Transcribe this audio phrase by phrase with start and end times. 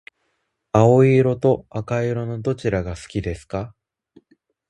[0.71, 3.75] 青色と赤色のどちらが好きですか？